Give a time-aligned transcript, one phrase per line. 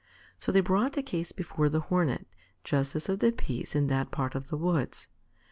[0.39, 2.25] So they brought the case before the Hornet,
[2.63, 5.07] justice of the peace in that part of the woods.